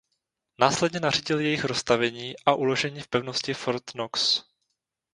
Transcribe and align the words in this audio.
Následně 0.59 0.99
nařídil 0.99 1.39
jejich 1.39 1.63
roztavení 1.63 2.33
a 2.45 2.53
uložení 2.53 2.99
v 3.01 3.07
pevnosti 3.07 3.53
Fort 3.53 3.83
Knox. 3.91 4.43